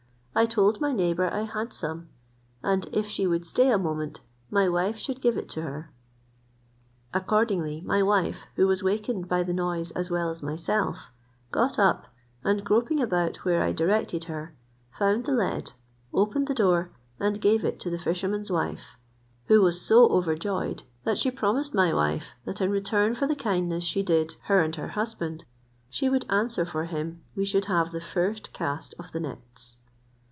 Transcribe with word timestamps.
I 0.33 0.45
told 0.45 0.79
my 0.79 0.93
neighbour 0.93 1.29
I 1.29 1.41
had 1.41 1.73
some; 1.73 2.07
and 2.63 2.85
if 2.93 3.05
she 3.05 3.27
would 3.27 3.45
stay 3.45 3.69
a 3.69 3.77
moment 3.77 4.21
my 4.49 4.69
wife 4.69 4.95
should 4.97 5.19
give 5.19 5.35
it 5.35 5.49
to 5.49 5.61
her. 5.63 5.91
Accordingly, 7.13 7.81
my 7.85 8.01
wife, 8.01 8.45
who 8.55 8.65
was 8.65 8.81
wakened 8.81 9.27
by 9.27 9.43
the 9.43 9.51
noise 9.51 9.91
as 9.91 10.09
well 10.09 10.29
as 10.29 10.41
myself, 10.41 11.09
got 11.51 11.77
up, 11.77 12.07
and 12.45 12.63
groping 12.63 13.01
about 13.01 13.43
where 13.43 13.61
I 13.61 13.73
directed 13.73 14.23
her, 14.23 14.55
found 14.91 15.25
the 15.25 15.33
lead, 15.33 15.73
opened 16.13 16.47
the 16.47 16.53
door, 16.55 16.91
and 17.19 17.41
gave 17.41 17.65
it 17.65 17.77
to 17.81 17.89
the 17.89 17.99
fisherman's 17.99 18.49
wife, 18.49 18.95
who 19.47 19.61
was 19.61 19.81
so 19.81 20.07
overjoyed 20.07 20.83
that 21.03 21.17
she 21.17 21.29
promised 21.29 21.73
my 21.75 21.93
wife, 21.93 22.31
that 22.45 22.61
in 22.61 22.71
return 22.71 23.15
for 23.15 23.27
the 23.27 23.35
kindness 23.35 23.83
she 23.83 24.01
did 24.01 24.37
her 24.43 24.61
and 24.61 24.77
her 24.77 24.87
husband, 24.95 25.43
she 25.89 26.07
would 26.07 26.23
answer 26.29 26.63
for 26.65 26.85
him 26.85 27.21
we 27.35 27.43
should 27.43 27.65
have 27.65 27.91
the 27.91 27.99
first 27.99 28.53
cast 28.53 28.95
of 28.97 29.11
the 29.11 29.19
nets. 29.19 29.79